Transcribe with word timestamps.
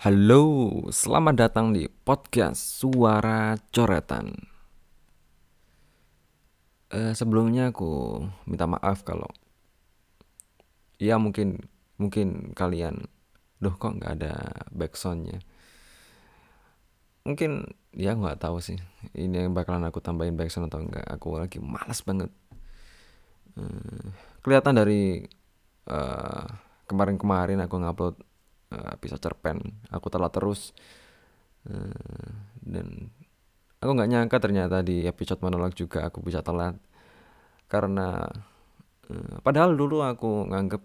Halo, 0.00 0.72
selamat 0.88 1.34
datang 1.36 1.76
di 1.76 1.84
podcast 1.84 2.80
Suara 2.80 3.52
Coretan. 3.68 4.32
Eh, 6.88 7.12
sebelumnya 7.12 7.68
aku 7.68 8.24
minta 8.48 8.64
maaf 8.64 9.04
kalau 9.04 9.28
ya 10.96 11.20
mungkin 11.20 11.68
mungkin 12.00 12.56
kalian, 12.56 13.12
duh 13.60 13.76
kok 13.76 14.00
nggak 14.00 14.12
ada 14.16 14.64
backsoundnya. 14.72 15.44
Mungkin 17.28 17.68
ya 17.92 18.16
nggak 18.16 18.40
tahu 18.40 18.56
sih. 18.56 18.80
Ini 19.12 19.44
yang 19.44 19.52
bakalan 19.52 19.84
aku 19.84 20.00
tambahin 20.00 20.32
backsound 20.32 20.72
atau 20.72 20.80
enggak. 20.80 21.04
Aku 21.12 21.36
lagi 21.36 21.60
malas 21.60 22.00
banget. 22.00 22.32
Eh, 23.52 24.04
kelihatan 24.40 24.80
dari 24.80 25.28
eh, 25.92 26.46
kemarin-kemarin 26.88 27.60
aku 27.60 27.76
ngupload 27.76 28.29
bisa 29.02 29.16
cerpen. 29.18 29.82
Aku 29.90 30.06
telat 30.12 30.30
terus. 30.34 30.72
Uh, 31.66 32.32
dan 32.64 33.12
aku 33.82 33.90
nggak 33.92 34.10
nyangka 34.10 34.36
ternyata 34.40 34.80
di 34.80 35.04
episode 35.04 35.42
monolog 35.44 35.74
juga 35.74 36.06
aku 36.06 36.22
bisa 36.22 36.40
telat. 36.40 36.78
Karena 37.66 38.24
uh, 39.10 39.36
padahal 39.42 39.74
dulu 39.74 40.02
aku 40.06 40.46
nganggep 40.48 40.82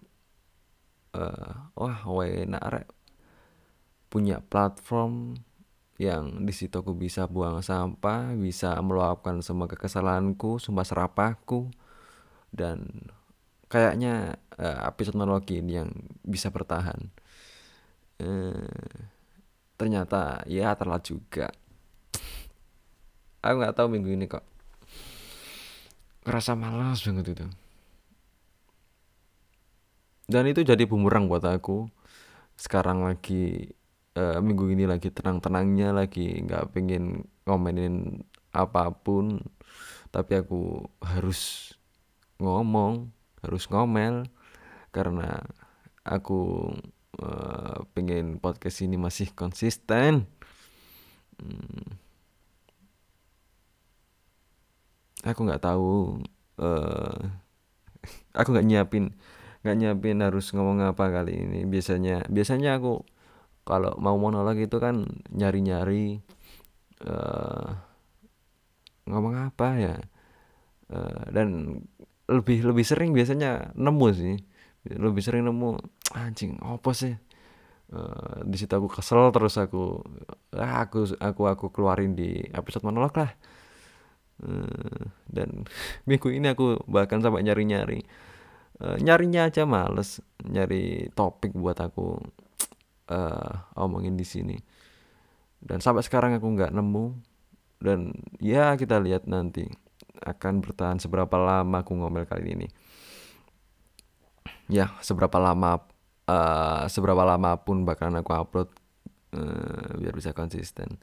wah 1.80 2.04
rek 2.76 2.92
punya 4.12 4.44
platform 4.44 5.40
yang 5.96 6.44
di 6.44 6.52
situ 6.52 6.76
aku 6.76 6.92
bisa 6.92 7.24
buang 7.32 7.64
sampah, 7.64 8.36
bisa 8.36 8.76
meluapkan 8.84 9.40
semua 9.40 9.72
kekesalanku, 9.72 10.60
semua 10.60 10.84
serapahku, 10.84 11.72
dan 12.52 13.08
kayaknya 13.72 14.36
uh, 14.60 14.92
episode 14.92 15.16
monolog 15.16 15.48
ini 15.52 15.80
yang 15.80 15.92
bisa 16.24 16.52
bertahan 16.52 17.16
eh, 18.20 18.70
ternyata 19.76 20.44
ya 20.48 20.76
telat 20.76 21.04
juga. 21.04 21.52
Aku 23.46 23.62
nggak 23.62 23.78
tahu 23.78 23.88
minggu 23.92 24.10
ini 24.10 24.26
kok. 24.26 24.42
Ngerasa 26.26 26.58
malas 26.58 27.06
banget 27.06 27.38
itu. 27.38 27.46
Dan 30.26 30.50
itu 30.50 30.66
jadi 30.66 30.90
bumerang 30.90 31.30
buat 31.30 31.46
aku. 31.46 31.86
Sekarang 32.58 33.06
lagi 33.06 33.70
uh, 34.18 34.42
minggu 34.42 34.74
ini 34.74 34.90
lagi 34.90 35.14
tenang-tenangnya 35.14 35.94
lagi 35.94 36.42
nggak 36.42 36.74
pengen 36.74 37.30
ngomenin 37.46 38.26
apa 38.50 38.90
pun. 38.90 39.38
Tapi 40.10 40.42
aku 40.42 40.90
harus 41.06 41.72
ngomong 42.42 43.14
harus 43.46 43.70
ngomel 43.70 44.26
karena 44.90 45.46
aku 46.02 46.74
uh, 47.22 47.84
pengen 47.96 48.40
podcast 48.40 48.84
ini 48.84 48.96
masih 49.00 49.32
konsisten. 49.36 50.28
Hmm. 51.36 52.00
aku 55.26 55.42
nggak 55.42 55.64
tahu 55.66 56.22
uh, 56.62 57.18
aku 58.40 58.48
nggak 58.54 58.68
nyiapin 58.70 59.12
nggak 59.66 59.76
nyiapin 59.82 60.22
harus 60.22 60.54
ngomong 60.54 60.86
apa 60.86 61.10
kali 61.10 61.42
ini. 61.42 61.60
Biasanya 61.66 62.30
biasanya 62.30 62.78
aku 62.78 63.02
kalau 63.66 63.98
mau 63.98 64.14
monolog 64.22 64.62
itu 64.62 64.78
kan 64.78 65.10
nyari-nyari 65.34 66.22
uh, 67.02 67.74
ngomong 69.10 69.50
apa 69.50 69.68
ya. 69.82 69.96
Uh, 70.86 71.26
dan 71.34 71.82
lebih 72.30 72.62
lebih 72.62 72.86
sering 72.86 73.10
biasanya 73.18 73.74
nemu 73.74 74.08
sih. 74.14 74.38
Lebih 74.86 75.26
sering 75.26 75.50
nemu 75.50 75.82
anjing 76.14 76.60
apa 76.62 76.92
sih? 76.94 77.16
Uh, 77.86 78.42
di 78.42 78.58
situ 78.58 78.74
aku 78.74 78.90
kesel 78.90 79.30
terus 79.30 79.62
aku 79.62 80.02
ah, 80.58 80.82
aku 80.82 81.06
aku 81.22 81.42
aku 81.46 81.66
keluarin 81.70 82.18
di 82.18 82.42
episode 82.54 82.86
monolog 82.86 83.14
lah. 83.18 83.32
Uh, 84.42 85.10
dan 85.32 85.64
minggu 86.10 86.30
ini 86.34 86.52
aku 86.52 86.82
bahkan 86.86 87.24
sampai 87.24 87.46
nyari 87.46 87.64
nyari 87.64 88.00
uh, 88.84 88.98
nyarinya 89.00 89.48
aja 89.48 89.64
males 89.64 90.20
nyari 90.44 91.08
topik 91.16 91.56
buat 91.56 91.80
aku 91.80 92.20
uh, 93.10 93.52
omongin 93.80 94.18
di 94.18 94.26
sini. 94.26 94.58
Dan 95.62 95.82
sampai 95.82 96.06
sekarang 96.06 96.38
aku 96.38 96.46
nggak 96.46 96.74
nemu 96.74 97.06
dan 97.82 98.14
ya 98.42 98.74
kita 98.78 99.02
lihat 99.02 99.26
nanti 99.26 99.66
akan 100.26 100.64
bertahan 100.64 100.98
seberapa 100.98 101.36
lama 101.38 101.86
aku 101.86 101.94
ngomel 101.98 102.26
kali 102.26 102.58
ini. 102.58 102.68
Ya 104.66 104.98
seberapa 105.06 105.38
lama 105.38 105.86
uh, 106.30 106.86
seberapa 106.90 107.22
lama 107.26 107.58
pun 107.62 107.86
bakalan 107.86 108.22
aku 108.22 108.32
upload 108.34 108.70
uh, 109.34 109.96
biar 109.98 110.14
bisa 110.14 110.34
konsisten 110.34 110.98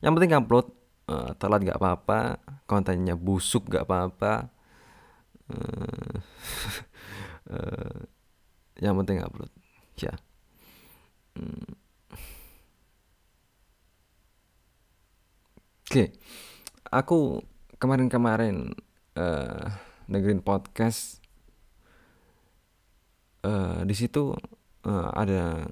yang 0.00 0.16
penting 0.16 0.32
upload 0.34 0.70
uh, 1.10 1.34
telat 1.36 1.62
gak 1.66 1.78
apa-apa 1.78 2.40
kontennya 2.64 3.18
busuk 3.18 3.68
gak 3.68 3.84
apa-apa 3.86 4.48
uh, 5.50 6.14
uh, 7.50 7.98
yang 8.84 8.96
penting 9.02 9.20
upload 9.20 9.50
ya 9.98 10.14
hmm. 11.36 11.70
oke 15.84 15.90
okay. 15.90 16.08
aku 16.88 17.44
kemarin-kemarin 17.76 18.72
uh, 19.18 19.68
negeri 20.08 20.40
podcast 20.40 21.20
uh, 23.44 23.84
di 23.84 23.94
situ 23.96 24.32
uh, 24.86 25.10
ada 25.16 25.66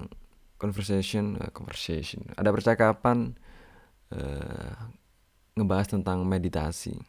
conversation 0.59 1.39
uh, 1.39 1.49
conversation. 1.55 2.25
Ada 2.35 2.49
percakapan 2.51 3.33
uh, 4.13 4.73
ngebahas 5.55 5.87
tentang 5.89 6.27
meditasi. 6.27 6.99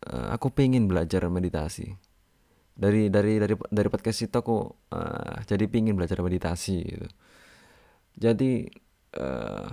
Uh, 0.00 0.32
aku 0.32 0.48
pengen 0.50 0.88
belajar 0.88 1.26
meditasi. 1.28 1.92
Dari 2.80 3.12
dari 3.12 3.36
dari 3.36 3.52
dari 3.52 3.88
podcast 3.92 4.24
itu 4.24 4.36
aku 4.40 4.64
uh, 4.96 5.36
jadi 5.44 5.68
pingin 5.68 6.00
belajar 6.00 6.24
meditasi 6.24 6.80
gitu. 6.80 7.08
Jadi 8.16 8.64
uh, 9.20 9.68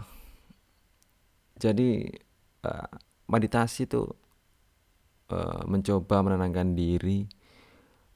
jadi 1.57 1.89
uh, 2.67 2.89
meditasi 3.31 3.87
itu 3.87 4.03
uh, 5.31 5.63
mencoba 5.65 6.19
menenangkan 6.19 6.75
diri 6.75 7.27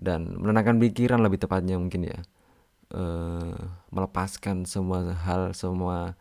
dan 0.01 0.33
menenangkan 0.41 0.81
pikiran 0.81 1.21
lebih 1.21 1.45
tepatnya 1.45 1.77
mungkin 1.77 2.09
ya. 2.09 2.19
Uh, 2.91 3.55
melepaskan 3.93 4.67
semua 4.67 5.15
hal 5.15 5.55
semua 5.55 6.17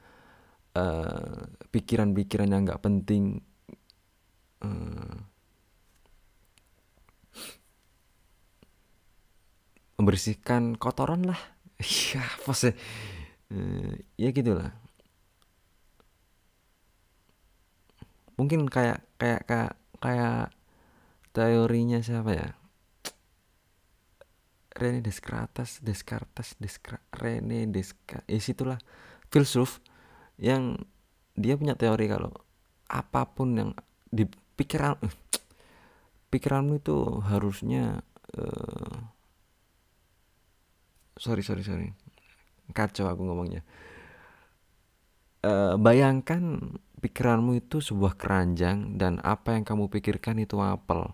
pikiran-pikiran 1.75 2.47
uh, 2.47 2.53
yang 2.55 2.63
nggak 2.69 2.85
penting. 2.85 3.41
Uh, 4.61 5.25
membersihkan 9.97 10.77
kotoran 10.77 11.25
lah. 11.25 11.41
Ya 12.13 12.21
apa 12.21 12.53
sih? 12.53 12.77
Uh, 13.49 13.97
ya 14.21 14.29
gitulah. 14.37 14.77
Mungkin 18.37 18.69
kayak 18.69 19.01
kayak 19.17 19.49
kayak 19.49 19.73
kayak 20.01 20.53
teorinya 21.33 22.01
siapa 22.05 22.33
ya 22.37 22.60
Rene 24.71 25.03
Descartes 25.03 25.83
Descartes 25.83 26.55
Descartes 26.59 27.11
Rene 27.15 27.67
Descartes 27.71 28.27
ya 28.27 28.39
itulah 28.39 28.79
filsuf 29.31 29.83
yang 30.41 30.79
dia 31.35 31.55
punya 31.59 31.75
teori 31.75 32.07
kalau 32.11 32.33
apa 32.91 33.23
pun 33.31 33.49
yang 33.55 33.71
di 34.11 34.27
pikiran 34.59 34.99
uh, 34.99 35.15
pikiranmu 36.31 36.83
itu 36.83 37.23
harusnya 37.27 38.03
uh, 38.35 38.97
sorry 41.19 41.43
sorry 41.43 41.63
sorry. 41.63 41.89
Kacau 42.71 43.11
aku 43.11 43.27
ngomongnya. 43.27 43.67
Uh, 45.41 45.75
bayangkan 45.81 46.77
pikiranmu 47.01 47.59
itu 47.59 47.81
sebuah 47.81 48.15
keranjang 48.15 49.01
dan 49.01 49.19
apa 49.25 49.57
yang 49.57 49.67
kamu 49.67 49.91
pikirkan 49.91 50.39
itu 50.39 50.61
apel. 50.63 51.11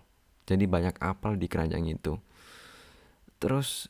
Jadi 0.47 0.63
banyak 0.69 0.99
apel 1.01 1.35
di 1.35 1.47
keranjang 1.49 1.87
itu 1.89 2.19
terus 3.37 3.89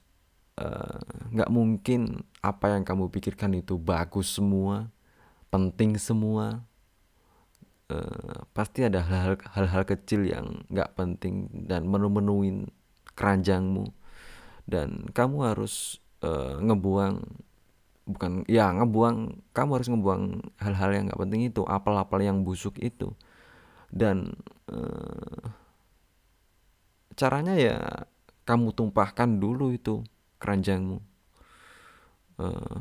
eh, 0.59 0.99
nggak 1.33 1.49
uh, 1.49 1.53
mungkin 1.53 2.27
apa 2.43 2.75
yang 2.75 2.83
kamu 2.83 3.11
pikirkan 3.11 3.55
itu 3.57 3.79
bagus 3.79 4.31
semua 4.35 4.91
penting 5.49 5.95
semua. 5.97 6.63
Uh, 7.87 8.43
pasti 8.51 8.83
ada 8.83 8.99
hal-hal 8.99 9.83
kecil 9.87 10.27
yang 10.27 10.67
nggak 10.67 10.91
penting 10.99 11.47
dan 11.65 11.87
menu-menuin 11.87 12.67
keranjangmu. 13.15 13.95
Dan 14.67 15.07
kamu 15.15 15.55
harus 15.55 16.03
uh, 16.19 16.59
ngebuang 16.59 17.23
bukan 18.07 18.47
ya 18.47 18.71
ngebuang 18.71 19.43
kamu 19.51 19.69
harus 19.79 19.87
ngebuang 19.91 20.23
hal-hal 20.63 20.89
yang 20.95 21.03
nggak 21.07 21.21
penting 21.27 21.41
itu 21.47 21.63
apel-apel 21.63 22.19
yang 22.27 22.43
busuk 22.43 22.75
itu. 22.83 23.15
Dan 23.87 24.35
uh, 24.67 25.47
caranya 27.15 27.55
ya 27.55 27.79
kamu 28.47 28.71
tumpahkan 28.71 29.27
dulu 29.27 29.75
itu 29.75 30.07
keranjangmu. 30.39 31.03
Uh, 32.39 32.79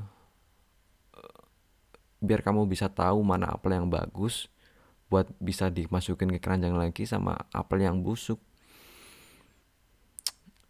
biar 2.22 2.40
kamu 2.46 2.70
bisa 2.70 2.86
tahu 2.86 3.20
mana 3.26 3.50
apel 3.50 3.74
yang 3.74 3.90
bagus 3.90 4.46
buat 5.06 5.30
bisa 5.38 5.70
dimasukin 5.70 6.30
ke 6.34 6.38
keranjang 6.42 6.74
lagi 6.74 7.02
sama 7.06 7.34
apel 7.50 7.82
yang 7.82 8.02
busuk. 8.02 8.38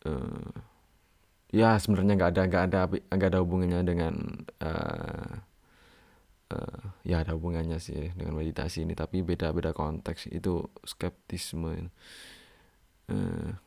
Uh, 0.06 0.54
ya 1.50 1.76
sebenarnya 1.76 2.14
nggak 2.14 2.30
ada 2.32 2.42
nggak 2.46 2.64
ada 2.70 2.80
nggak 2.88 3.30
ada 3.32 3.40
hubungannya 3.42 3.80
dengan 3.82 4.14
uh, 4.62 5.32
uh, 6.52 6.80
ya 7.02 7.26
ada 7.26 7.34
hubungannya 7.34 7.80
sih 7.82 8.12
dengan 8.14 8.38
meditasi 8.38 8.84
ini 8.86 8.92
tapi 8.94 9.20
beda-beda 9.24 9.72
konteks. 9.72 10.30
Itu 10.30 10.68
skeptisme. 10.84 11.90
Uh, 13.06 13.65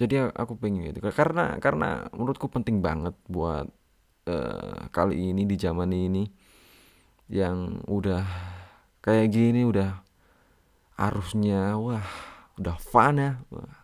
jadi 0.00 0.32
aku 0.32 0.56
pengen 0.56 0.96
itu 0.96 1.04
karena 1.12 1.60
karena 1.60 2.08
menurutku 2.16 2.48
penting 2.48 2.80
banget 2.80 3.12
buat 3.28 3.68
uh, 4.24 4.88
kali 4.88 5.28
ini 5.28 5.44
di 5.44 5.60
zaman 5.60 5.92
ini 5.92 6.24
yang 7.28 7.84
udah 7.84 8.24
kayak 9.04 9.28
gini 9.28 9.68
udah 9.68 10.00
arusnya 10.96 11.76
wah 11.76 12.08
udah 12.56 12.76
fun 12.80 13.20
ya 13.20 13.32
wah. 13.52 13.76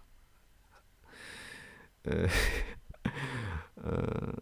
Uh, 2.09 2.31
uh, 3.85 4.33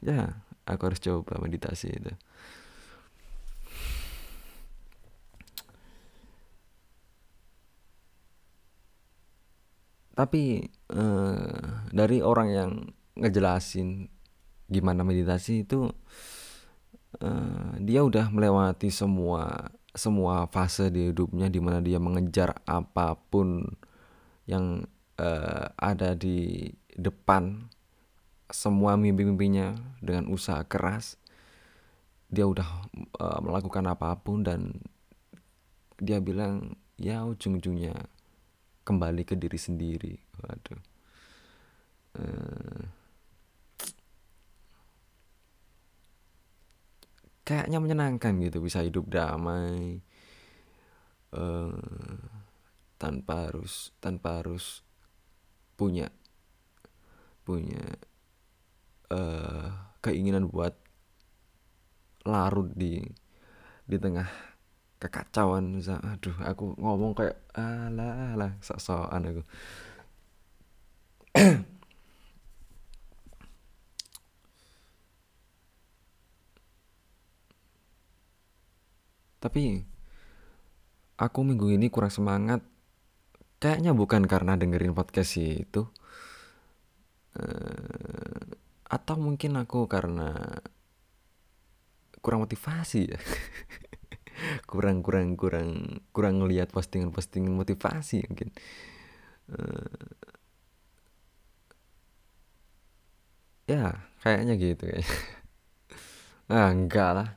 ya 0.00 0.32
aku 0.64 0.82
harus 0.88 1.00
coba 1.04 1.36
meditasi 1.44 1.92
itu 1.92 2.12
tapi 10.18 10.66
uh, 10.90 11.86
dari 11.94 12.18
orang 12.18 12.48
yang 12.50 12.72
ngejelasin 13.14 14.10
gimana 14.66 15.06
meditasi 15.06 15.62
itu 15.62 15.94
uh, 17.22 17.70
dia 17.78 18.02
udah 18.02 18.26
melewati 18.34 18.90
semua 18.90 19.70
semua 19.94 20.50
fase 20.50 20.90
di 20.90 21.14
hidupnya 21.14 21.46
di 21.46 21.62
mana 21.62 21.78
dia 21.78 22.02
mengejar 22.02 22.58
apa 22.66 23.14
pun 23.14 23.62
yang 24.50 24.86
uh, 25.22 25.66
ada 25.78 26.18
di 26.18 26.70
depan. 26.98 27.70
Semua 28.48 28.96
mimpi-mimpinya 28.96 29.76
dengan 30.00 30.32
usaha 30.32 30.64
keras. 30.64 31.20
Dia 32.32 32.48
udah 32.48 32.88
uh, 33.20 33.40
melakukan 33.44 33.84
apa 33.86 34.16
pun 34.16 34.40
dan 34.40 34.80
dia 36.00 36.22
bilang 36.22 36.78
ya 36.96 37.26
ujung-ujungnya 37.28 38.17
kembali 38.88 39.28
ke 39.28 39.36
diri 39.36 39.60
sendiri. 39.60 40.16
Waduh. 40.40 40.80
Uh, 42.16 42.82
kayaknya 47.44 47.80
menyenangkan 47.80 48.36
gitu 48.44 48.64
bisa 48.64 48.80
hidup 48.84 49.08
damai 49.08 50.00
uh, 51.36 51.72
tanpa 53.00 53.48
harus 53.48 53.92
tanpa 54.00 54.40
harus 54.40 54.84
punya 55.76 56.12
punya 57.48 57.80
uh, 59.08 59.96
keinginan 60.04 60.52
buat 60.52 60.76
larut 62.28 62.68
di 62.76 63.00
di 63.88 63.96
tengah 63.96 64.47
kekacauan 64.98 65.78
aduh 65.78 66.36
aku 66.42 66.74
ngomong 66.74 67.14
kayak 67.14 67.38
alah 67.54 68.34
alah 68.34 68.52
sok-sokan 68.62 69.22
aku. 69.30 69.42
Tapi 79.38 79.86
aku 81.14 81.38
minggu 81.46 81.70
ini 81.70 81.86
kurang 81.94 82.10
semangat. 82.10 82.60
Kayaknya 83.62 83.94
bukan 83.94 84.26
karena 84.26 84.58
dengerin 84.58 84.94
podcast 84.94 85.38
itu. 85.38 85.86
Uh, 87.38 88.58
atau 88.88 89.14
mungkin 89.20 89.54
aku 89.60 89.86
karena 89.86 90.58
kurang 92.18 92.42
motivasi 92.42 93.14
ya 93.14 93.20
kurang 94.70 95.02
kurang 95.02 95.34
kurang 95.34 96.00
kurang 96.14 96.42
ngelihat 96.42 96.70
postingan-postingan 96.72 97.52
motivasi 97.54 98.24
mungkin. 98.28 98.50
Uh, 99.48 100.08
ya 103.68 103.96
kayaknya 104.24 104.54
gitu 104.56 104.84
ya 104.88 105.00
ah 106.52 106.68
enggak 106.72 107.10
lah. 107.16 107.30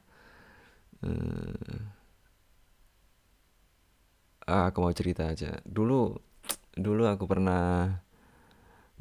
Uh, 1.02 1.92
aku 4.48 4.78
mau 4.84 4.94
cerita 4.94 5.32
aja. 5.32 5.60
Dulu 5.66 6.16
dulu 6.76 7.04
aku 7.08 7.26
pernah 7.28 8.00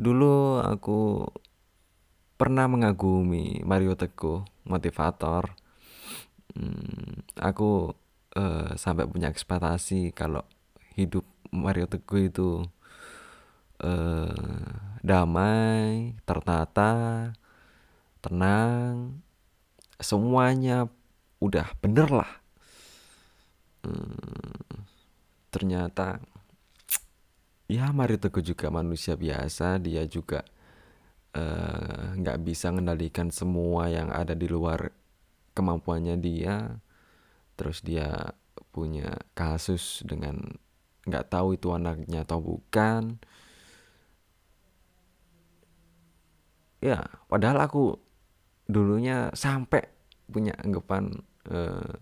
dulu 0.00 0.58
aku 0.64 1.29
pernah 2.41 2.64
mengagumi 2.73 3.61
Mario 3.69 3.93
Teguh 3.93 4.41
motivator 4.64 5.59
hmm, 6.55 7.38
aku 7.38 7.94
uh, 8.37 8.73
sampai 8.79 9.06
punya 9.06 9.31
ekspektasi 9.31 10.14
kalau 10.14 10.44
hidup 10.94 11.26
Mario 11.50 11.91
Teguh 11.91 12.31
itu 12.31 12.62
uh, 13.82 14.70
damai, 15.02 16.14
tertata, 16.23 17.32
tenang, 18.23 19.19
semuanya 19.99 20.87
udah 21.41 21.67
bener 21.81 22.08
lah. 22.12 22.32
Hmm, 23.81 24.85
ternyata 25.49 26.20
ya 27.67 27.88
Mario 27.91 28.20
Teguh 28.20 28.44
juga 28.44 28.69
manusia 28.69 29.17
biasa, 29.17 29.81
dia 29.81 30.05
juga 30.05 30.44
nggak 32.19 32.38
uh, 32.38 32.43
bisa 32.43 32.75
mengendalikan 32.75 33.31
semua 33.31 33.87
yang 33.87 34.11
ada 34.11 34.35
di 34.35 34.50
luar 34.50 34.91
kemampuannya 35.55 36.17
dia 36.20 36.81
terus 37.61 37.85
dia 37.85 38.32
punya 38.73 39.20
kasus 39.37 40.00
dengan 40.06 40.41
nggak 41.05 41.29
tahu 41.29 41.56
itu 41.56 41.69
anaknya 41.75 42.25
atau 42.25 42.41
bukan. 42.41 43.20
Ya 46.81 47.05
padahal 47.29 47.61
aku 47.69 48.00
dulunya 48.64 49.29
sampai 49.37 49.85
punya 50.31 50.56
anggapan 50.62 51.13
uh, 51.51 51.93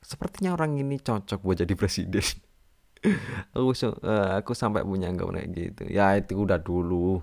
sepertinya 0.00 0.56
orang 0.56 0.80
ini 0.80 0.96
cocok 0.96 1.40
buat 1.44 1.60
jadi 1.60 1.74
presiden. 1.76 2.24
Aku 3.52 3.76
uh, 3.76 4.40
aku 4.40 4.56
sampai 4.56 4.80
punya 4.80 5.12
anggapan 5.12 5.44
kayak 5.44 5.50
gitu. 5.52 5.82
Ya 5.92 6.16
itu 6.16 6.40
udah 6.40 6.56
dulu. 6.56 7.20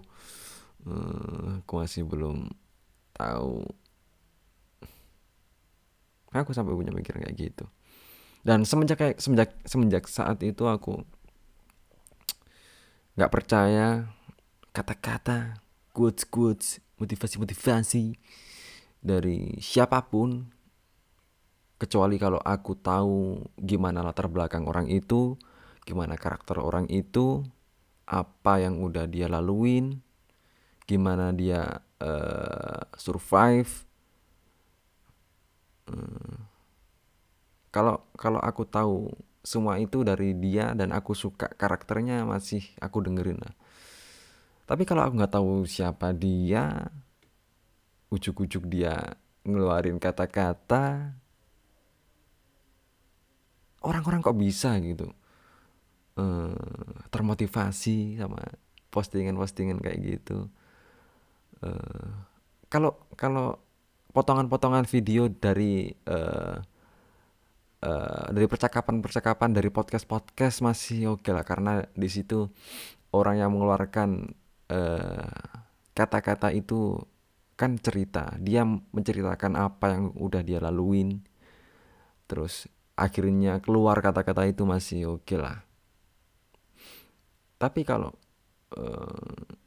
Uh, 0.86 1.58
aku 1.62 1.82
masih 1.82 2.06
belum 2.06 2.54
tahu 3.18 3.66
aku 6.32 6.56
sampai 6.56 6.74
punya 6.74 6.96
pikiran 6.96 7.28
kayak 7.28 7.36
gitu. 7.38 7.66
Dan 8.42 8.66
semenjak 8.66 8.98
kayak 8.98 9.18
semenjak 9.22 9.54
semenjak 9.68 10.04
saat 10.10 10.42
itu 10.42 10.66
aku 10.66 11.04
nggak 13.20 13.32
percaya 13.32 14.08
kata-kata 14.72 15.62
quotes 15.92 16.24
quotes 16.26 16.80
motivasi 16.98 17.36
motivasi 17.38 18.04
dari 19.04 19.60
siapa 19.60 20.02
pun. 20.08 20.48
Kecuali 21.82 22.22
kalau 22.22 22.38
aku 22.38 22.78
tahu 22.78 23.42
gimana 23.58 24.06
latar 24.06 24.30
belakang 24.30 24.70
orang 24.70 24.86
itu 24.86 25.34
gimana 25.82 26.14
karakter 26.14 26.62
orang 26.62 26.86
itu 26.94 27.42
apa 28.06 28.62
yang 28.62 28.78
udah 28.86 29.10
dia 29.10 29.26
laluin 29.26 29.98
gimana 30.86 31.32
dia 31.32 31.82
uh, 32.04 32.82
survive 33.00 33.88
Hmm. 35.92 36.48
kalau 37.68 38.00
kalau 38.16 38.40
aku 38.40 38.64
tahu 38.64 39.12
semua 39.44 39.82
itu 39.82 40.06
dari 40.06 40.38
dia 40.38 40.72
dan 40.78 40.94
aku 40.96 41.18
suka 41.18 41.50
karakternya 41.58 42.24
masih 42.24 42.64
aku 42.80 43.02
dengerin 43.04 43.42
lah. 43.42 43.56
Tapi 44.70 44.88
kalau 44.88 45.04
aku 45.04 45.20
nggak 45.20 45.36
tahu 45.36 45.68
siapa 45.68 46.16
dia 46.16 46.88
ujuk-ujuk 48.14 48.70
dia 48.70 49.18
ngeluarin 49.44 49.98
kata-kata 49.98 51.18
orang-orang 53.82 54.22
kok 54.22 54.38
bisa 54.38 54.78
gitu? 54.80 55.10
Uh, 56.16 56.54
termotivasi 57.10 58.20
sama 58.20 58.40
postingan-postingan 58.94 59.82
kayak 59.82 60.00
gitu. 60.06 60.52
Uh, 61.66 62.08
kalau 62.70 63.00
kalau 63.18 63.58
potongan-potongan 64.12 64.86
video 64.88 65.32
dari 65.32 65.88
uh, 66.08 66.60
uh, 67.82 68.26
dari 68.32 68.48
percakapan-percakapan 68.48 69.50
dari 69.56 69.70
podcast-podcast 69.74 70.62
masih 70.64 71.18
oke 71.18 71.26
okay 71.26 71.32
lah. 71.34 71.46
Karena 71.48 71.82
di 71.96 72.10
situ 72.12 72.48
orang 73.12 73.44
yang 73.44 73.52
mengeluarkan 73.52 74.32
eh, 74.72 75.32
kata-kata 75.92 76.56
itu 76.56 76.96
kan 77.60 77.76
cerita. 77.78 78.40
Dia 78.40 78.64
menceritakan 78.66 79.54
apa 79.60 79.86
yang 79.94 80.06
udah 80.16 80.42
dia 80.42 80.64
laluin. 80.64 81.20
Terus 82.26 82.72
akhirnya 82.96 83.60
keluar 83.60 84.00
kata-kata 84.00 84.48
itu 84.48 84.64
masih 84.64 85.20
oke 85.20 85.28
okay 85.28 85.38
lah. 85.38 85.58
Tapi 87.62 87.86
kalau 87.86 88.10
uh, 88.74 89.61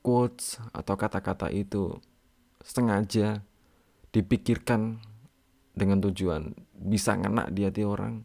quotes 0.00 0.56
atau 0.72 0.94
kata-kata 0.96 1.52
itu 1.52 2.00
sengaja 2.64 3.44
dipikirkan 4.10 5.00
dengan 5.76 6.02
tujuan 6.02 6.52
bisa 6.74 7.16
ngena 7.16 7.48
di 7.48 7.64
hati 7.64 7.82
orang. 7.86 8.24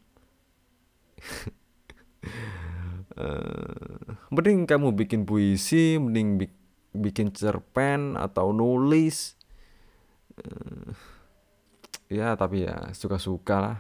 Uh, 3.16 4.18
mending 4.34 4.68
kamu 4.68 4.92
bikin 4.96 5.24
puisi 5.24 5.96
mending 5.96 6.42
bi 6.42 6.48
bikin 6.96 7.32
cerpen 7.36 8.16
atau 8.16 8.56
nulis. 8.56 9.36
Uh, 10.36 10.92
ya 12.12 12.36
tapi 12.36 12.68
ya 12.68 12.92
suka-suka 12.96 13.56
lah. 13.60 13.78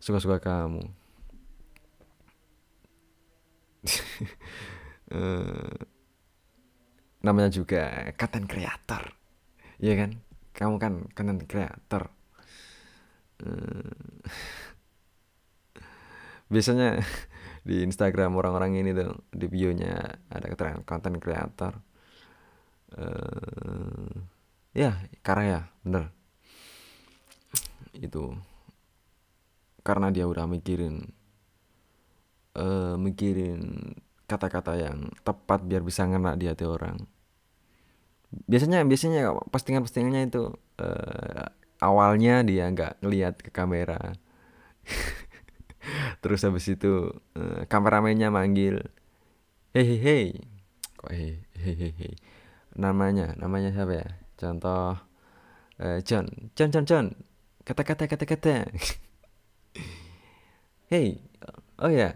Suka-suka 0.00 0.38
kamu. 0.38 0.84
Uh, 5.10 5.72
namanya 7.26 7.50
juga 7.50 8.14
content 8.14 8.46
creator. 8.46 9.02
Ya 9.82 9.98
kan? 9.98 10.22
Kamu 10.54 10.78
kan 10.78 11.10
content 11.10 11.42
creator. 11.50 12.06
Uh, 13.42 13.90
biasanya 16.52 17.02
di 17.66 17.82
Instagram 17.82 18.38
orang-orang 18.38 18.78
ini 18.78 18.94
tuh 18.94 19.26
di 19.34 19.50
bionya 19.50 20.22
ada 20.30 20.46
keterangan 20.46 20.86
content 20.86 21.18
creator. 21.18 21.74
Uh, 22.94 24.22
ya 24.70 24.94
karya 25.26 25.66
bener. 25.82 26.14
Itu. 27.98 28.38
Karena 29.82 30.14
dia 30.14 30.30
udah 30.30 30.46
mikirin 30.46 31.02
uh, 32.54 32.94
mikirin 32.94 33.92
kata-kata 34.26 34.74
yang 34.78 35.10
tepat 35.22 35.62
biar 35.62 35.82
bisa 35.86 36.02
ngena 36.06 36.34
di 36.34 36.50
hati 36.50 36.66
orang 36.66 37.15
biasanya 38.44 38.84
biasanya 38.84 39.32
postingan-postingannya 39.48 40.28
itu 40.28 40.52
uh, 40.80 41.44
awalnya 41.80 42.44
dia 42.44 42.68
nggak 42.68 43.00
ngelihat 43.00 43.40
ke 43.40 43.48
kamera. 43.48 44.12
Terus 46.22 46.44
habis 46.44 46.68
itu 46.68 47.16
uh, 47.38 47.64
kameramennya 47.70 48.28
manggil 48.28 48.84
hei 49.76 50.32
kok 50.96 51.12
hei 51.12 51.44
namanya 52.76 53.32
namanya 53.40 53.72
siapa 53.72 54.04
ya? 54.04 54.08
Contoh 54.36 55.00
uh, 55.80 55.98
John. 56.04 56.52
John 56.52 56.70
John 56.72 56.84
John. 56.84 57.06
Kata-kata 57.66 58.06
kata-kata 58.06 58.66
hei 60.92 61.18
oh 61.82 61.90
ya 61.90 62.14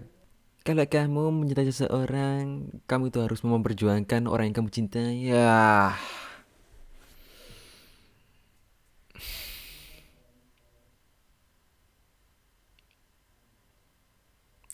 kalau 0.60 0.84
kamu 0.84 1.24
mencintai 1.32 1.72
seseorang 1.72 2.68
kamu 2.84 3.08
itu 3.08 3.18
harus 3.24 3.40
memperjuangkan 3.40 4.28
orang 4.28 4.52
yang 4.52 4.56
kamu 4.60 4.70
cintai. 4.72 5.16
Ya. 5.24 5.96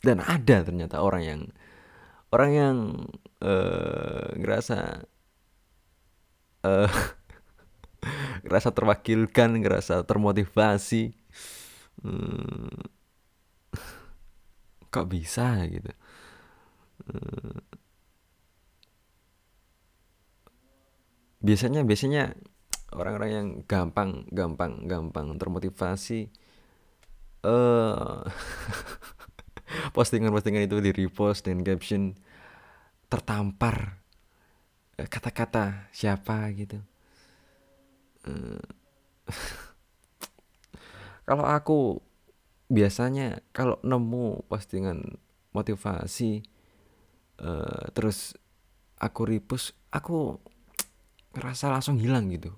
Dan 0.03 0.23
ada 0.23 0.63
ternyata 0.63 1.03
orang 1.03 1.23
yang 1.23 1.41
orang 2.31 2.51
yang 2.55 2.77
uh, 3.43 4.31
ngerasa 4.39 5.07
uh, 6.67 6.91
ngerasa 8.47 8.69
terwakilkan 8.75 9.51
ngerasa 9.63 10.03
termotivasi. 10.03 11.15
Uh, 12.03 12.96
kok 14.97 15.13
bisa 15.13 15.61
gitu? 15.69 15.93
Uh, 17.13 17.61
biasanya 21.45 21.85
biasanya 21.85 22.33
orang-orang 22.97 23.31
yang 23.31 23.49
gampang 23.69 24.25
gampang 24.33 24.89
gampang 24.89 25.37
termotivasi 25.37 26.33
uh, 27.45 28.25
postingan-postingan 29.97 30.67
itu 30.67 30.81
di 30.81 30.91
repost 30.91 31.47
dengan 31.47 31.63
caption 31.67 32.17
tertampar 33.07 34.03
eh, 34.99 35.07
kata-kata 35.07 35.93
siapa 35.95 36.51
gitu. 36.57 36.83
Uh, 38.27 38.59
kalau 41.29 41.47
aku 41.47 42.03
biasanya 42.67 43.43
kalau 43.55 43.79
nemu 43.87 44.47
postingan 44.51 45.19
motivasi 45.55 46.43
uh, 47.41 47.85
terus 47.95 48.35
aku 48.99 49.23
repost 49.29 49.77
aku 49.93 50.41
rasa 51.37 51.73
langsung 51.73 52.01
hilang 52.01 52.33
gitu. 52.33 52.53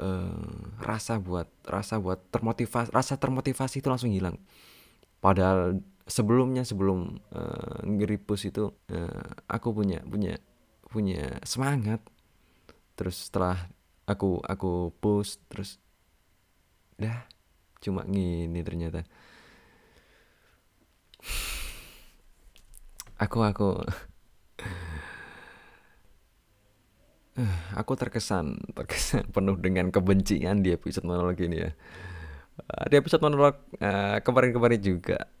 Uh, 0.00 0.72
rasa 0.80 1.20
buat 1.20 1.52
rasa 1.68 2.00
buat 2.00 2.16
termotivasi 2.32 2.88
rasa 2.88 3.20
termotivasi 3.20 3.84
itu 3.84 3.88
langsung 3.92 4.08
hilang. 4.08 4.40
Padahal 5.20 5.84
sebelumnya 6.08 6.64
sebelum 6.64 7.20
uh, 7.36 7.84
nge-repost 7.84 8.48
itu 8.48 8.72
uh, 8.72 9.28
aku 9.44 9.76
punya 9.76 10.00
punya 10.08 10.40
punya 10.88 11.36
semangat. 11.44 12.00
Terus 12.96 13.28
setelah 13.28 13.68
aku 14.08 14.40
aku 14.40 14.90
post 14.98 15.44
terus 15.52 15.76
dah 16.96 17.28
cuma 17.80 18.04
gini 18.04 18.60
ternyata. 18.60 19.02
Aku 23.20 23.44
aku. 23.44 23.84
Aku 27.80 27.92
terkesan 27.96 28.60
terkesan 28.76 29.24
penuh 29.34 29.56
dengan 29.56 29.88
kebencian 29.88 30.60
di 30.60 30.76
episode 30.76 31.08
monolog 31.08 31.40
ini 31.40 31.56
ya. 31.64 31.72
Di 32.92 33.00
episode 33.00 33.24
monolog 33.24 33.56
uh, 33.80 34.20
kemarin-kemarin 34.20 34.80
juga. 34.80 35.24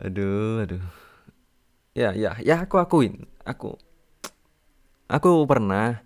Aduh 0.00 0.64
aduh. 0.64 0.80
Ya 1.92 2.16
ya 2.16 2.40
ya 2.40 2.64
aku 2.64 2.80
akuin. 2.80 3.28
Aku 3.44 3.76
aku 5.12 5.44
pernah 5.44 6.00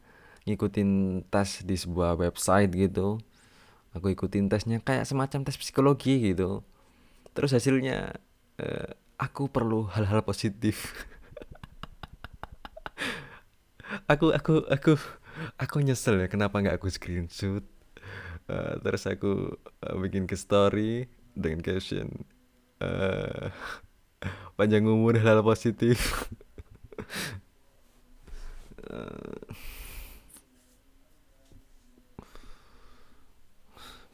ngikutin 0.51 1.23
tes 1.31 1.63
di 1.63 1.79
sebuah 1.79 2.19
website 2.19 2.75
gitu 2.75 3.23
aku 3.95 4.15
ikutin 4.15 4.47
tesnya 4.47 4.79
kayak 4.79 5.07
semacam 5.07 5.43
tes 5.43 5.59
psikologi 5.59 6.33
gitu. 6.33 6.63
Terus 7.35 7.55
hasilnya 7.55 8.15
eh, 8.59 8.91
aku 9.21 9.51
perlu 9.51 9.91
hal-hal 9.93 10.25
positif. 10.25 10.77
Aku 14.07 14.31
aku 14.31 14.63
aku 14.71 14.95
aku 15.59 15.83
nyesel 15.83 16.23
ya 16.23 16.31
kenapa 16.31 16.63
nggak 16.63 16.79
aku 16.79 16.87
screenshot. 16.91 17.67
Uh, 18.51 18.75
terus 18.83 19.07
aku 19.07 19.55
uh, 19.87 19.95
bikin 19.99 20.27
ke 20.27 20.35
story 20.35 21.07
dengan 21.39 21.63
caption 21.63 22.27
uh, 22.83 23.51
panjang 24.59 24.87
umur 24.87 25.19
hal, 25.19 25.43
-hal 25.43 25.47
positif. 25.47 26.27
Uh, 28.87 29.55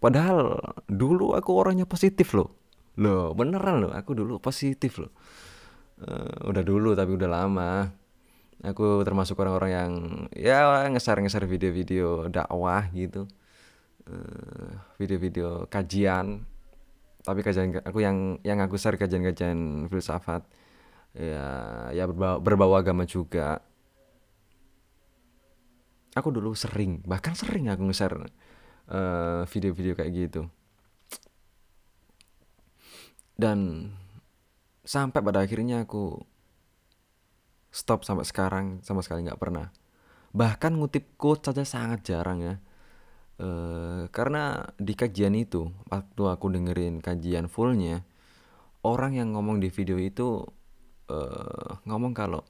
padahal 0.06 0.62
dulu 0.86 1.34
aku 1.34 1.50
orangnya 1.50 1.82
positif 1.82 2.30
loh. 2.38 2.54
Loh 3.02 3.34
beneran 3.34 3.82
loh 3.82 3.90
aku 3.90 4.14
dulu 4.14 4.38
positif 4.38 5.02
loh. 5.02 5.10
Uh, 5.98 6.46
udah 6.46 6.62
dulu 6.62 6.94
tapi 6.94 7.18
udah 7.18 7.26
lama. 7.26 7.90
Aku 8.62 9.02
termasuk 9.02 9.34
orang-orang 9.42 9.70
yang 9.74 9.90
ya 10.32 10.86
ngeser-ngeser 10.86 11.42
video-video 11.50 12.30
dakwah 12.30 12.86
gitu. 12.94 13.26
Video-video 15.02 15.66
uh, 15.66 15.68
kajian. 15.68 16.46
Tapi 17.26 17.42
kajian 17.42 17.82
aku 17.82 17.98
yang 17.98 18.38
yang 18.46 18.62
aku 18.62 18.78
share 18.78 18.94
kajian-kajian 18.94 19.90
filsafat 19.90 20.46
ya 21.10 21.48
ya 21.90 22.06
berbau, 22.06 22.38
berbau 22.38 22.78
agama 22.78 23.02
juga. 23.02 23.58
Aku 26.14 26.30
dulu 26.30 26.54
sering 26.54 27.02
bahkan 27.02 27.34
sering 27.34 27.66
aku 27.66 27.82
nge-share 27.90 28.30
uh, 28.90 29.42
video-video 29.48 29.94
kayak 29.94 30.12
gitu. 30.14 30.42
Dan 33.36 33.90
sampai 34.86 35.20
pada 35.20 35.44
akhirnya 35.44 35.84
aku 35.84 36.22
stop 37.68 38.06
sampai 38.06 38.24
sekarang 38.24 38.66
sama 38.80 39.04
sekali 39.04 39.26
nggak 39.28 39.40
pernah. 39.40 39.68
Bahkan 40.32 40.72
ngutip 40.80 41.18
quote 41.20 41.52
saja 41.52 41.64
sangat 41.68 42.06
jarang 42.06 42.40
ya. 42.40 42.54
Uh, 43.36 44.08
karena 44.16 44.64
di 44.80 44.96
kajian 44.96 45.36
itu 45.36 45.68
waktu 45.92 46.22
aku 46.24 46.48
dengerin 46.48 47.04
kajian 47.04 47.52
fullnya 47.52 48.00
orang 48.80 49.12
yang 49.12 49.36
ngomong 49.36 49.60
di 49.60 49.68
video 49.68 50.00
itu 50.00 50.40
uh, 51.12 51.70
ngomong 51.84 52.16
kalau 52.16 52.40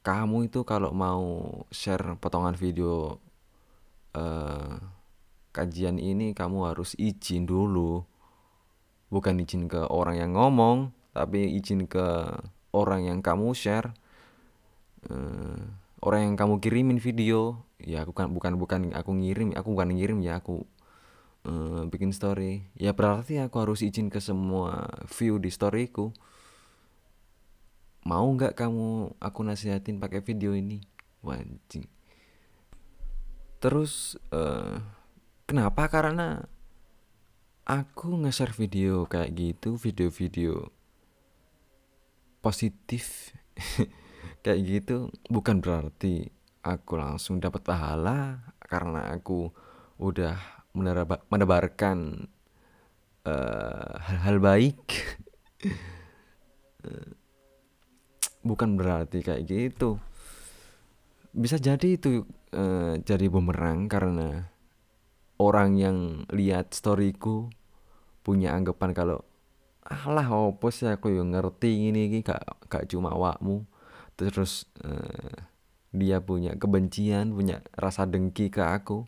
kamu 0.00 0.48
itu 0.48 0.64
kalau 0.64 0.92
mau 0.96 1.24
share 1.68 2.16
potongan 2.16 2.56
video 2.56 3.20
uh, 4.14 4.78
kajian 5.54 6.02
ini 6.02 6.32
kamu 6.32 6.72
harus 6.72 6.96
izin 6.98 7.46
dulu. 7.46 8.02
Bukan 9.12 9.38
izin 9.38 9.70
ke 9.70 9.86
orang 9.86 10.18
yang 10.18 10.32
ngomong 10.34 10.90
tapi 11.14 11.46
izin 11.54 11.86
ke 11.86 12.34
orang 12.74 13.06
yang 13.06 13.18
kamu 13.22 13.54
share. 13.54 13.94
Uh, 15.06 15.70
orang 16.02 16.32
yang 16.32 16.34
kamu 16.34 16.58
kirimin 16.58 16.98
video. 16.98 17.62
Ya 17.78 18.02
aku 18.02 18.16
kan 18.16 18.32
bukan 18.32 18.56
bukan 18.56 18.80
aku 18.96 19.12
ngirim 19.12 19.52
aku 19.52 19.76
bukan 19.76 19.92
ngirim 19.92 20.18
ya 20.24 20.42
aku 20.42 20.66
uh, 21.46 21.86
bikin 21.86 22.10
story. 22.10 22.66
Ya 22.74 22.90
berarti 22.96 23.38
aku 23.38 23.62
harus 23.62 23.84
izin 23.84 24.10
ke 24.10 24.18
semua 24.18 24.90
view 25.06 25.38
di 25.38 25.54
storyku. 25.54 26.10
Mau 28.04 28.26
nggak 28.36 28.52
kamu 28.58 29.16
aku 29.16 29.40
nasihatin 29.46 29.96
pakai 29.96 30.20
video 30.20 30.52
ini? 30.52 30.82
Wajib 31.24 31.88
terus 33.64 34.20
uh, 34.28 34.76
kenapa? 35.48 35.88
Karena 35.88 36.36
aku 37.64 38.20
nge-share 38.20 38.52
video 38.52 39.08
kayak 39.08 39.32
gitu 39.32 39.80
video-video 39.80 40.68
positif. 42.44 43.32
Kayak 44.44 44.60
gitu 44.68 45.08
bukan 45.32 45.64
berarti 45.64 46.28
aku 46.60 47.00
langsung 47.00 47.40
dapat 47.40 47.64
pahala 47.64 48.52
karena 48.60 49.16
aku 49.16 49.48
udah 49.96 50.36
menebarkan 51.32 52.28
uh, 53.24 53.92
hal-hal 54.04 54.44
baik. 54.44 54.84
Bukan 58.44 58.76
berarti 58.76 59.24
kayak 59.24 59.48
gitu 59.48 59.96
bisa 61.34 61.58
jadi 61.58 61.98
itu 61.98 62.22
uh, 62.54 62.94
jadi 63.02 63.26
bumerang 63.26 63.90
karena 63.90 64.54
orang 65.42 65.74
yang 65.74 65.98
lihat 66.30 66.70
storyku 66.70 67.50
punya 68.22 68.54
anggapan 68.54 68.94
kalau 68.94 69.26
alah 69.84 70.24
opo 70.32 70.72
sih 70.72 70.88
aku 70.88 71.12
yang 71.12 71.36
ngerti 71.36 71.92
ini 71.92 72.08
gak 72.24 72.40
gak 72.72 72.88
cuma 72.88 73.12
awakmu. 73.12 73.68
Terus 74.16 74.64
uh, 74.80 75.36
dia 75.92 76.24
punya 76.24 76.56
kebencian 76.56 77.36
punya 77.36 77.60
rasa 77.76 78.08
dengki 78.08 78.48
ke 78.48 78.64
aku. 78.64 79.04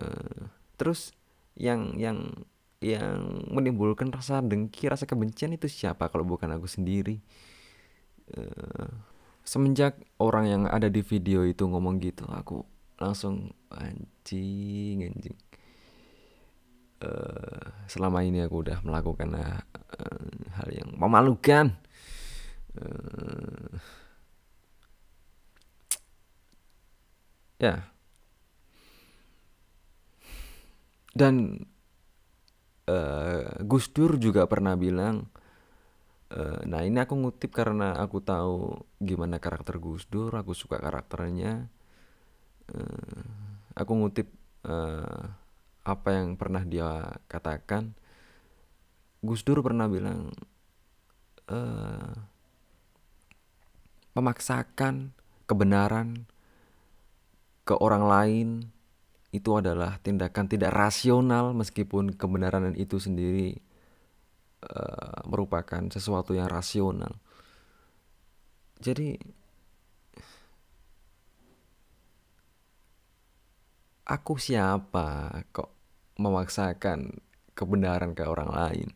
Uh, 0.00 0.48
terus 0.80 1.12
yang 1.58 1.92
yang 2.00 2.46
yang 2.80 3.44
menimbulkan 3.52 4.08
rasa 4.08 4.40
dengki 4.40 4.88
rasa 4.88 5.04
kebencian 5.04 5.52
itu 5.52 5.68
siapa 5.68 6.08
kalau 6.08 6.24
bukan 6.24 6.48
aku 6.56 6.64
sendiri? 6.64 7.20
Uh, 8.32 8.79
semenjak 9.50 9.98
orang 10.22 10.46
yang 10.46 10.62
ada 10.70 10.86
di 10.86 11.02
video 11.02 11.42
itu 11.42 11.66
ngomong 11.66 11.98
gitu 11.98 12.22
aku 12.30 12.62
langsung 13.02 13.50
anjing 13.74 15.02
anjing. 15.02 15.34
Uh, 17.00 17.64
selama 17.90 18.22
ini 18.22 18.44
aku 18.44 18.62
udah 18.62 18.78
melakukan 18.86 19.34
uh, 19.34 19.58
hal 20.54 20.68
yang 20.70 20.94
memalukan. 20.94 21.74
Uh, 22.78 23.74
ya. 27.58 27.90
Dan 31.10 31.66
uh, 32.86 33.50
Gus 33.66 33.90
Dur 33.90 34.14
juga 34.20 34.46
pernah 34.46 34.78
bilang 34.78 35.26
Uh, 36.30 36.62
nah 36.62 36.86
ini 36.86 37.02
aku 37.02 37.18
ngutip 37.18 37.50
karena 37.50 37.98
aku 37.98 38.22
tahu 38.22 38.86
gimana 39.02 39.42
karakter 39.42 39.82
Gus 39.82 40.06
Dur, 40.06 40.30
aku 40.30 40.54
suka 40.54 40.78
karakternya. 40.78 41.66
Uh, 42.70 43.26
aku 43.74 43.92
ngutip 43.98 44.30
uh, 44.62 45.26
apa 45.82 46.08
yang 46.14 46.38
pernah 46.38 46.62
dia 46.62 47.18
katakan. 47.26 47.98
Gus 49.26 49.42
Dur 49.42 49.58
pernah 49.60 49.90
bilang 49.90 50.30
uh, 51.50 52.14
memaksakan 54.14 55.10
kebenaran 55.50 56.30
ke 57.66 57.74
orang 57.74 58.04
lain 58.06 58.48
itu 59.30 59.50
adalah 59.54 59.98
tindakan 60.02 60.50
tidak 60.50 60.74
rasional 60.74 61.54
meskipun 61.54 62.14
kebenaran 62.18 62.74
itu 62.74 62.98
sendiri 62.98 63.62
uh, 64.64 65.20
merupakan 65.28 65.82
sesuatu 65.88 66.36
yang 66.36 66.48
rasional. 66.48 67.16
Jadi 68.80 69.16
aku 74.08 74.40
siapa 74.40 75.44
kok 75.52 75.70
memaksakan 76.16 77.20
kebenaran 77.52 78.16
ke 78.16 78.24
orang 78.24 78.50
lain? 78.50 78.88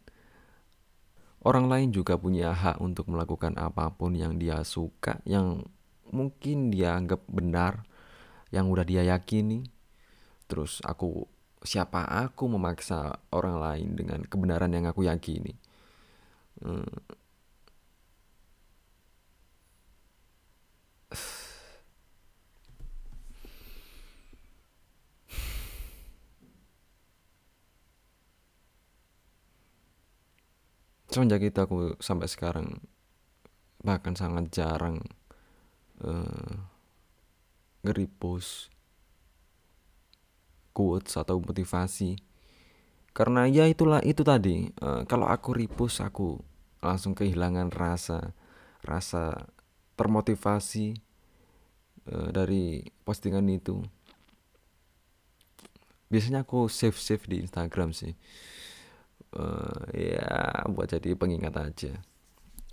Orang 1.44 1.68
lain 1.68 1.92
juga 1.92 2.16
punya 2.16 2.57
hak 2.57 2.81
untuk 2.81 3.12
melakukan 3.12 3.53
apa 3.61 3.92
pun 3.92 4.16
yang 4.16 4.40
dia 4.40 4.64
suka, 4.64 5.20
yang 5.29 5.68
mungkin 6.09 6.72
dia 6.72 6.96
anggap 6.96 7.20
benar, 7.29 7.85
yang 8.48 8.72
udah 8.72 8.88
dia 8.88 9.05
yakini. 9.05 9.68
Terus 10.48 10.81
aku 10.81 11.29
siapa 11.64 12.05
aku 12.05 12.44
memaksa 12.53 13.24
orang 13.33 13.57
lain 13.57 13.88
dengan 13.96 14.20
kebenaran 14.29 14.68
yang 14.77 14.85
aku 14.85 15.09
yakini 15.09 15.57
hmm. 16.61 17.24
semenjak 31.09 31.46
itu 31.46 31.59
aku 31.62 31.94
sampai 32.03 32.27
sekarang 32.27 32.83
bahkan 33.87 34.18
sangat 34.18 34.50
jarang 34.50 34.98
uh, 36.03 36.53
nge-repost 37.87 38.74
quotes 40.75 41.15
atau 41.15 41.39
motivasi. 41.39 42.19
Karena 43.15 43.47
ya 43.47 43.71
itulah 43.71 44.03
itu 44.03 44.27
tadi 44.27 44.67
uh, 44.83 45.07
kalau 45.07 45.31
aku 45.31 45.55
ripus 45.55 46.03
aku 46.03 46.43
langsung 46.83 47.15
kehilangan 47.15 47.71
rasa 47.71 48.35
rasa 48.83 49.47
termotivasi 49.95 50.99
uh, 52.11 52.29
dari 52.35 52.83
postingan 53.07 53.47
itu. 53.47 53.79
Biasanya 56.11 56.43
aku 56.43 56.67
save 56.67 56.99
save 56.99 57.25
di 57.31 57.47
Instagram 57.47 57.95
sih. 57.95 58.13
Uh, 59.35 59.87
ya 59.95 60.67
buat 60.67 60.91
jadi 60.91 61.15
pengingat 61.15 61.55
aja. 61.55 61.95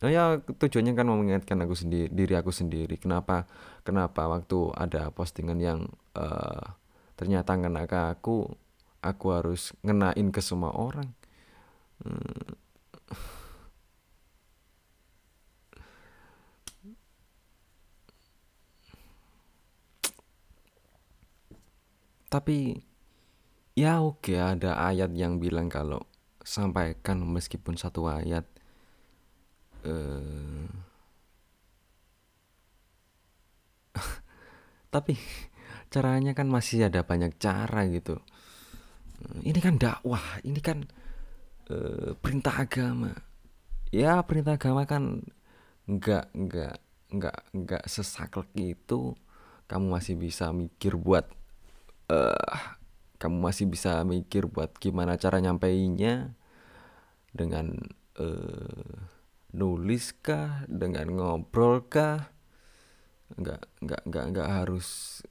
Nah 0.02 0.10
ya 0.10 0.42
tujuannya 0.42 0.98
kan 0.98 1.06
mengingatkan 1.06 1.62
aku 1.62 1.78
sendiri 1.78 2.10
diri 2.10 2.34
aku 2.34 2.50
sendiri. 2.50 2.98
Kenapa 2.98 3.46
kenapa 3.86 4.26
waktu 4.26 4.74
ada 4.74 5.14
postingan 5.14 5.62
yang 5.62 5.86
uh, 6.18 6.81
ternyata 7.17 7.56
ngena 7.58 7.86
ke 7.86 7.97
aku 7.97 8.50
aku 9.02 9.26
harus 9.34 9.74
ngenain 9.82 10.30
ke 10.30 10.41
semua 10.41 10.74
orang 10.78 11.10
hmm. 12.06 12.62
tapi 22.32 22.80
ya 23.76 24.00
oke 24.00 24.32
ada 24.39 24.80
ayat 24.80 25.12
yang 25.12 25.36
bilang 25.43 25.67
kalau 25.67 26.08
sampaikan 26.47 27.19
meskipun 27.28 27.76
satu 27.76 28.08
ayat 28.08 28.47
uh, 29.84 30.65
tapi 34.95 35.19
caranya 35.91 36.32
kan 36.32 36.47
masih 36.47 36.88
ada 36.88 37.04
banyak 37.04 37.36
cara 37.36 37.84
gitu. 37.91 38.17
Ini 39.43 39.60
kan 39.62 39.75
dakwah 39.77 40.41
ini 40.41 40.63
kan 40.63 40.88
e, 41.67 41.77
perintah 42.17 42.63
agama. 42.63 43.12
Ya 43.91 44.23
perintah 44.23 44.56
agama 44.56 44.88
kan 44.88 45.27
nggak 45.86 46.32
nggak 46.32 46.75
nggak 47.12 47.38
nggak 47.51 47.84
sesaklek 47.86 48.49
itu. 48.56 49.13
Kamu 49.67 49.91
masih 49.91 50.15
bisa 50.19 50.51
mikir 50.51 50.99
buat 50.99 51.32
uh, 52.12 52.60
kamu 53.15 53.38
masih 53.39 53.71
bisa 53.71 54.04
mikir 54.04 54.51
buat 54.51 54.75
gimana 54.82 55.15
cara 55.15 55.39
nyampeinnya 55.39 56.36
dengan 57.32 57.80
uh, 58.19 58.91
nulis 59.56 60.12
kah 60.19 60.67
dengan 60.67 61.08
ngobrol 61.15 61.88
kah? 61.88 62.34
Nggak 63.39 63.62
nggak 63.80 64.01
nggak 64.12 64.25
nggak 64.36 64.49
harus 64.49 65.21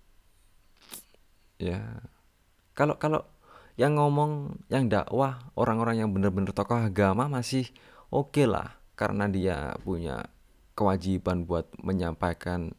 ya. 1.61 1.81
Kalau 2.73 2.97
kalau 2.97 3.23
yang 3.77 3.97
ngomong 4.01 4.61
yang 4.73 4.89
dakwah 4.89 5.53
orang-orang 5.57 6.05
yang 6.05 6.11
bener-bener 6.13 6.53
tokoh 6.57 6.81
agama 6.81 7.29
masih 7.29 7.69
oke 8.09 8.35
okay 8.35 8.47
lah 8.49 8.77
karena 8.97 9.29
dia 9.29 9.77
punya 9.85 10.29
kewajiban 10.77 11.45
buat 11.45 11.69
menyampaikan 11.81 12.73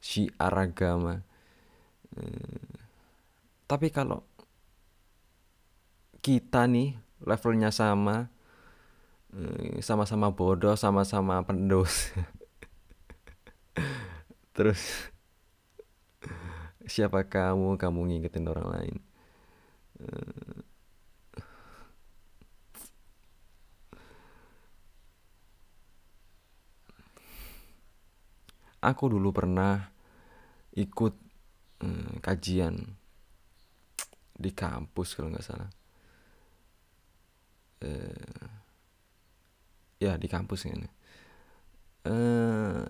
syiar 0.00 0.52
agama. 0.52 1.24
Tapi 3.66 3.88
kalau 3.90 4.22
kita 6.22 6.66
nih 6.66 6.96
levelnya 7.22 7.70
sama 7.70 8.30
sama-sama 9.84 10.32
bodoh 10.32 10.74
sama-sama 10.74 11.42
pendos 11.48 12.10
terus 14.56 15.12
siapa 16.86 17.26
kamu 17.26 17.76
kamu 17.78 18.00
ngingetin 18.08 18.46
orang 18.48 18.68
lain. 18.74 18.96
Aku 28.82 29.10
dulu 29.10 29.34
pernah 29.34 29.90
ikut 30.76 31.14
hmm, 31.82 32.22
kajian 32.22 32.76
di 34.36 34.50
kampus 34.52 35.16
kalau 35.16 35.32
nggak 35.32 35.46
salah. 35.46 35.70
Eh, 37.82 38.46
ya 40.00 40.16
di 40.20 40.28
kampus 40.28 40.68
ini 40.68 40.88
eh, 42.06 42.80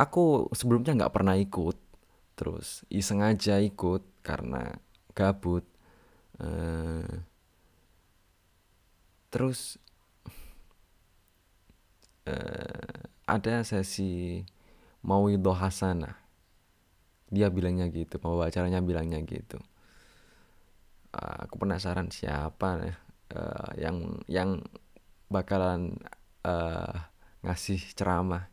aku 0.00 0.50
sebelumnya 0.52 0.92
nggak 0.98 1.14
pernah 1.14 1.36
ikut 1.38 1.76
terus 2.34 2.82
iseng 2.90 3.22
aja 3.22 3.58
ikut 3.62 4.02
karena 4.26 4.74
gabut. 5.14 5.64
Eh, 6.42 7.14
terus 9.30 9.78
eh, 12.26 12.98
ada 13.24 13.64
sesi 13.64 14.42
mau 15.04 15.28
itu 15.28 15.52
hasanah. 15.52 16.16
Dia 17.34 17.48
bilangnya 17.50 17.88
gitu 17.90 18.20
pembawa 18.20 18.48
acaranya 18.48 18.80
bilangnya 18.84 19.18
gitu. 19.24 19.58
Aku 21.14 21.62
penasaran 21.62 22.10
siapa 22.10 22.98
uh, 23.30 23.70
yang 23.78 24.18
yang 24.26 24.62
bakalan 25.30 25.94
uh, 26.42 27.06
ngasih 27.46 27.78
ceramah. 27.94 28.50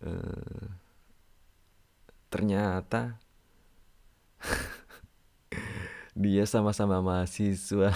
Uh, 0.00 0.87
ternyata 2.28 3.20
dia 6.22 6.44
sama-sama 6.44 7.00
mahasiswa. 7.00 7.92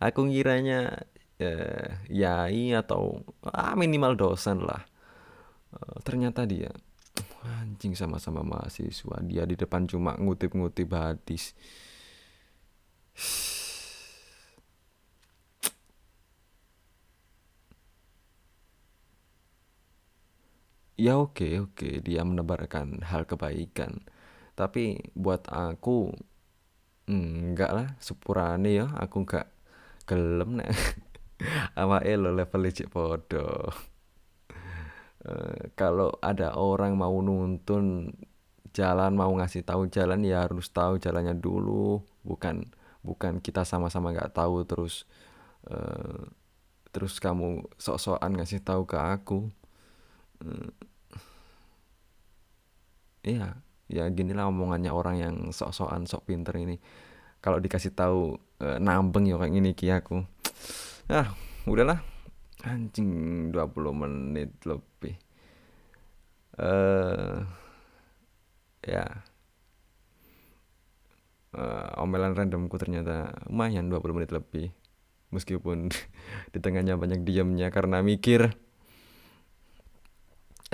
Aku 0.00 0.28
ngiranya 0.28 1.06
uh, 1.40 1.88
yai 2.10 2.74
atau 2.74 3.24
ah, 3.48 3.74
minimal 3.78 4.16
dosen 4.16 4.64
lah. 4.64 4.84
Uh, 5.74 5.98
ternyata 6.04 6.46
dia 6.46 6.70
anjing 7.44 7.92
sama-sama 7.92 8.40
mahasiswa. 8.40 9.20
Dia 9.24 9.44
di 9.44 9.56
depan 9.56 9.84
cuma 9.84 10.16
ngutip-ngutip 10.16 10.88
hadis 10.92 11.52
ya 21.04 21.20
oke 21.20 21.46
oke. 21.70 21.88
Dia 22.00 22.24
menebarkan 22.24 23.04
hal 23.04 23.28
kebaikan. 23.28 24.00
Tapi 24.56 25.12
buat 25.12 25.44
aku 25.52 26.16
enggak 27.10 27.70
lah. 27.76 27.88
Sepurane 28.00 28.72
ya 28.72 28.88
aku 28.96 29.28
enggak 29.28 29.52
gelem 30.08 30.64
nek. 30.64 30.72
Ama 31.80 32.00
elo 32.00 32.32
level 32.32 32.64
cek 32.72 32.88
podo 32.88 33.68
kalau 35.74 36.12
ada 36.20 36.52
orang 36.60 37.00
mau 37.00 37.16
nuntun 37.24 38.12
jalan 38.76 39.16
mau 39.16 39.32
ngasih 39.32 39.64
tahu 39.64 39.88
jalan 39.88 40.20
ya 40.26 40.44
harus 40.44 40.68
tahu 40.68 41.00
jalannya 41.00 41.36
dulu. 41.40 42.04
Bukan 42.20 42.68
bukan 43.00 43.40
kita 43.40 43.64
sama-sama 43.64 44.12
nggak 44.12 44.36
tahu 44.36 44.64
terus 44.68 45.08
uh, 45.68 46.28
terus 46.92 47.18
kamu 47.18 47.64
sok-sokan 47.80 48.36
ngasih 48.36 48.60
tahu 48.60 48.84
ke 48.84 49.00
aku. 49.00 49.48
Uh, 50.44 50.68
Iya, 53.24 53.56
ya 53.88 54.04
ginilah 54.12 54.52
omongannya 54.52 54.92
orang 54.92 55.16
yang 55.16 55.34
sok-sokan 55.48 56.04
sok 56.04 56.28
pinter 56.28 56.52
ini. 56.60 56.76
Kalau 57.40 57.56
dikasih 57.56 57.96
tahu 57.96 58.36
e, 58.60 58.76
nambeng 58.76 59.24
ya 59.24 59.40
kayak 59.40 59.52
gini 59.56 59.70
ki 59.72 59.88
aku. 59.96 60.20
Ah, 61.08 61.32
udahlah. 61.64 62.04
Anjing 62.64 63.08
20 63.48 63.56
menit 63.96 64.52
lebih. 64.68 65.16
Eh 66.60 67.40
ya. 68.84 69.04
Uh, 71.54 72.02
omelan 72.02 72.34
randomku 72.34 72.74
ternyata 72.82 73.30
lumayan 73.46 73.86
20 73.86 74.16
menit 74.16 74.30
lebih. 74.34 74.68
Meskipun 75.30 75.88
di 76.52 76.58
tengahnya 76.60 76.98
banyak 77.00 77.24
diamnya 77.24 77.72
karena 77.72 78.04
mikir. 78.04 78.52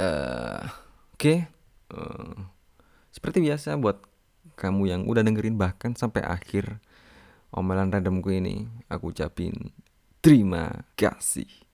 Uh, 0.01 0.67
Oke. 1.15 1.47
Okay 1.47 1.60
uh, 1.91 2.35
seperti 3.11 3.43
biasa 3.45 3.77
buat 3.77 4.01
kamu 4.57 4.83
yang 4.89 5.03
udah 5.05 5.21
dengerin 5.21 5.61
bahkan 5.61 5.93
sampai 5.93 6.25
akhir 6.25 6.81
omelan 7.53 7.93
randomku 7.93 8.33
ini 8.33 8.71
aku 8.89 9.13
ucapin 9.13 9.75
terima 10.25 10.87
kasih 10.97 11.49